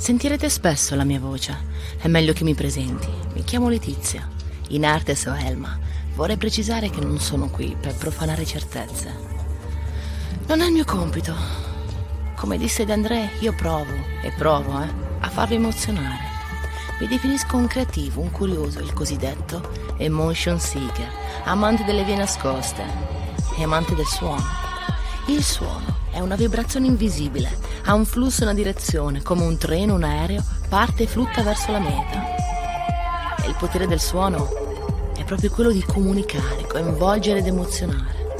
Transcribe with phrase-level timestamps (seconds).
[0.00, 1.54] Sentirete spesso la mia voce.
[1.98, 3.06] È meglio che mi presenti.
[3.34, 4.26] Mi chiamo Letizia.
[4.68, 5.78] In arte so Elma.
[6.14, 9.14] Vorrei precisare che non sono qui per profanare certezze.
[10.46, 11.34] Non è il mio compito.
[12.34, 13.92] Come disse De André, io provo,
[14.22, 14.88] e provo, eh,
[15.20, 16.24] a farvi emozionare.
[16.98, 21.12] Mi definisco un creativo, un curioso, il cosiddetto emotion seeker,
[21.44, 22.82] amante delle vie nascoste
[23.54, 24.69] e amante del suono.
[25.30, 29.94] Il suono è una vibrazione invisibile ha un flusso e una direzione, come un treno,
[29.94, 32.34] un aereo, parte e flutta verso la meta.
[33.40, 34.48] E il potere del suono
[35.16, 38.34] è proprio quello di comunicare, coinvolgere ed emozionare.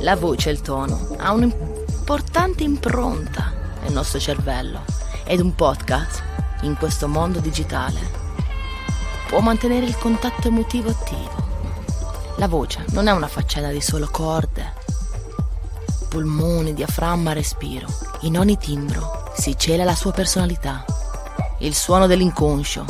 [0.00, 3.50] La voce e il tono ha un'importante impronta
[3.82, 4.84] nel nostro cervello
[5.24, 6.22] ed un podcast,
[6.60, 8.00] in questo mondo digitale,
[9.28, 11.48] può mantenere il contatto emotivo attivo.
[12.36, 14.89] La voce non è una faccenda di solo corde,
[16.10, 17.86] polmoni, diaframma, respiro.
[18.22, 20.84] In ogni timbro si cela la sua personalità.
[21.58, 22.84] Il suono dell'inconscio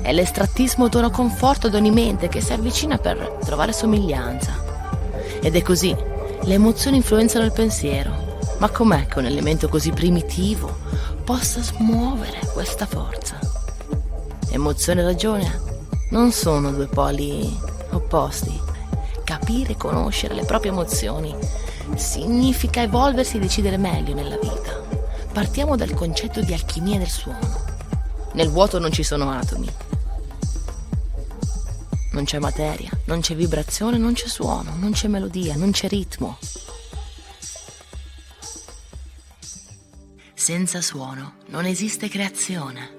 [0.00, 4.62] è l'estrattismo tono conforto di ogni mente che si avvicina per trovare somiglianza.
[5.40, 5.94] Ed è così,
[6.40, 8.32] le emozioni influenzano il pensiero.
[8.58, 10.78] Ma com'è che un elemento così primitivo
[11.22, 13.38] possa smuovere questa forza?
[14.50, 15.60] Emozione e ragione
[16.10, 17.58] non sono due poli
[17.90, 18.72] opposti.
[19.36, 21.34] Capire e conoscere le proprie emozioni
[21.96, 24.80] significa evolversi e decidere meglio nella vita.
[25.32, 27.64] Partiamo dal concetto di alchimia del suono.
[28.34, 29.68] Nel vuoto non ci sono atomi.
[32.12, 36.38] Non c'è materia, non c'è vibrazione, non c'è suono, non c'è melodia, non c'è ritmo.
[40.32, 42.98] Senza suono non esiste creazione.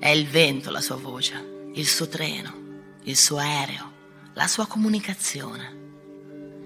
[0.00, 2.52] È il vento la sua voce, il suo treno,
[3.04, 3.93] il suo aereo,
[4.34, 5.82] la sua comunicazione.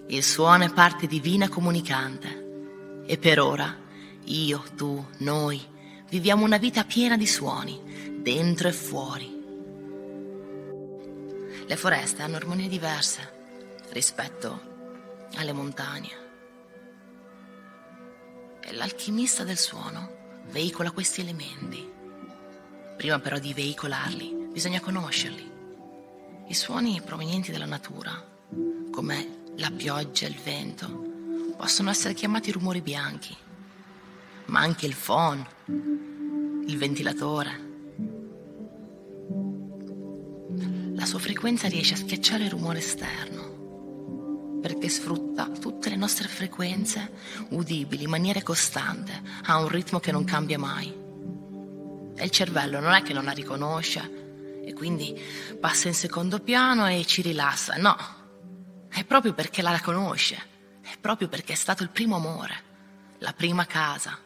[0.09, 3.03] Il suono è parte divina comunicante.
[3.07, 3.77] E per ora,
[4.25, 5.63] io, tu, noi,
[6.09, 9.37] viviamo una vita piena di suoni, dentro e fuori.
[11.67, 13.37] Le foreste hanno armonie diverse
[13.91, 16.27] rispetto alle montagne.
[18.61, 21.87] E l'alchimista del suono veicola questi elementi.
[22.97, 25.58] Prima però di veicolarli, bisogna conoscerli.
[26.51, 28.11] I suoni provenienti dalla natura,
[28.91, 30.87] come la pioggia, il vento,
[31.59, 33.37] possono essere chiamati rumori bianchi,
[34.47, 37.67] ma anche il phon, il ventilatore.
[40.95, 47.11] La sua frequenza riesce a schiacciare il rumore esterno, perché sfrutta tutte le nostre frequenze
[47.51, 50.91] udibili in maniera costante, ha un ritmo che non cambia mai.
[52.15, 54.28] E il cervello non è che non la riconosce
[54.69, 55.19] e quindi
[55.59, 57.97] passa in secondo piano e ci rilassa, no,
[58.91, 60.37] è proprio perché la conosce,
[60.83, 62.55] è proprio perché è stato il primo amore,
[63.21, 64.19] la prima casa,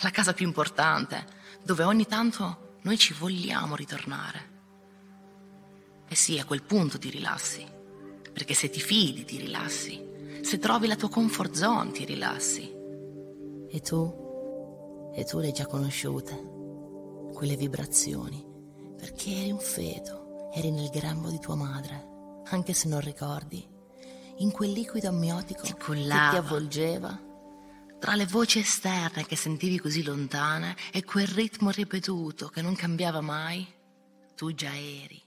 [0.00, 1.26] la casa più importante,
[1.62, 4.48] dove ogni tanto noi ci vogliamo ritornare.
[6.08, 7.66] E sì, a quel punto ti rilassi,
[8.32, 12.72] perché se ti fidi ti rilassi, se trovi la tua comfort zone ti rilassi.
[13.68, 15.12] E tu?
[15.14, 16.32] E tu le hai già conosciute,
[17.34, 18.49] quelle vibrazioni,
[19.00, 22.10] perché eri un feto, eri nel grembo di tua madre
[22.50, 23.66] anche se non ricordi,
[24.38, 27.18] in quel liquido ammiotico che ti avvolgeva,
[27.98, 33.20] tra le voci esterne che sentivi così lontane e quel ritmo ripetuto che non cambiava
[33.20, 33.66] mai,
[34.34, 35.22] tu già eri.